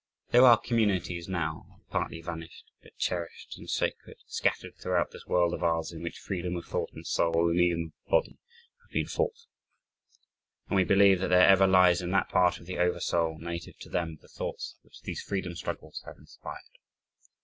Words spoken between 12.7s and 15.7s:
over soul, native to them, the thoughts which these freedom